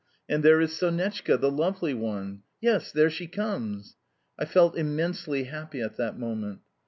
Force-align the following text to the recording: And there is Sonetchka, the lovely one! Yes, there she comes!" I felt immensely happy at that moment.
And 0.27 0.41
there 0.41 0.59
is 0.59 0.71
Sonetchka, 0.73 1.37
the 1.39 1.51
lovely 1.51 1.93
one! 1.93 2.41
Yes, 2.59 2.91
there 2.91 3.11
she 3.11 3.27
comes!" 3.27 3.97
I 4.39 4.45
felt 4.45 4.75
immensely 4.75 5.43
happy 5.43 5.79
at 5.79 5.97
that 5.97 6.17
moment. 6.17 6.61